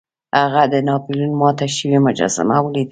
[0.39, 2.79] هغه د ناپلیون ماته شوې مجسمه ولیده.